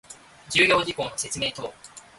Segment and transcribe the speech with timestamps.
[0.49, 1.71] 重要事項の説明等